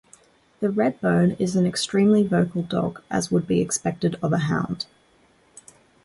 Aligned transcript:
The 0.61 0.69
Redbone 0.69 1.39
is 1.39 1.55
an 1.55 1.67
extremely 1.67 2.23
vocal 2.25 2.63
dog, 2.63 3.03
as 3.11 3.29
would 3.29 3.45
be 3.45 3.61
expected 3.61 4.17
of 4.23 4.33
a 4.33 4.39
hound. 4.39 4.87